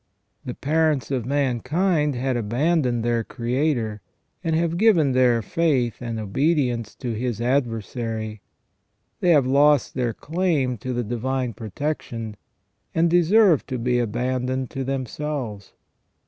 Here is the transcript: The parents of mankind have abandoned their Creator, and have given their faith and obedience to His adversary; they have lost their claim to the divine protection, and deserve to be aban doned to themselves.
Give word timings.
The 0.45 0.55
parents 0.55 1.11
of 1.11 1.27
mankind 1.27 2.15
have 2.15 2.35
abandoned 2.35 3.05
their 3.05 3.23
Creator, 3.23 4.01
and 4.43 4.55
have 4.55 4.77
given 4.79 5.11
their 5.11 5.43
faith 5.43 6.01
and 6.01 6.19
obedience 6.19 6.95
to 6.95 7.13
His 7.13 7.39
adversary; 7.39 8.41
they 9.19 9.29
have 9.29 9.45
lost 9.45 9.93
their 9.93 10.15
claim 10.15 10.79
to 10.79 10.91
the 10.91 11.03
divine 11.03 11.53
protection, 11.53 12.35
and 12.95 13.11
deserve 13.11 13.67
to 13.67 13.77
be 13.77 13.97
aban 13.97 14.47
doned 14.47 14.69
to 14.71 14.83
themselves. 14.83 15.73